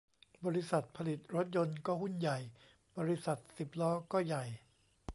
[0.45, 2.37] บริษัทผลิตรถยนต์ก็หุ้นใหญ่
[2.97, 4.43] บริษัทสิบล้อก็ใหญ่